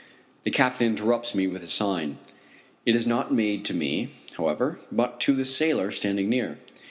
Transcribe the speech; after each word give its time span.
The 0.45 0.49
captain 0.49 0.87
interrupts 0.87 1.35
me 1.35 1.45
with 1.45 1.61
a 1.61 1.67
sign. 1.67 2.17
It 2.87 2.95
is 2.95 3.05
not 3.05 3.31
made 3.31 3.63
to 3.65 3.75
me, 3.75 4.09
however, 4.35 4.79
but 4.91 5.19
to 5.19 5.35
some 5.35 5.43
sailors 5.43 5.97
standing 5.97 6.27
near. 6.27 6.57